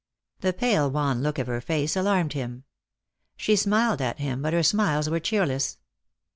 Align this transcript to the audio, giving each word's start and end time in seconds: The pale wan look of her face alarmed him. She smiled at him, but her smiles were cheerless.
The 0.39 0.51
pale 0.51 0.89
wan 0.89 1.21
look 1.21 1.37
of 1.37 1.45
her 1.45 1.61
face 1.61 1.95
alarmed 1.95 2.33
him. 2.33 2.63
She 3.37 3.55
smiled 3.55 4.01
at 4.01 4.17
him, 4.17 4.41
but 4.41 4.51
her 4.51 4.63
smiles 4.63 5.11
were 5.11 5.19
cheerless. 5.19 5.77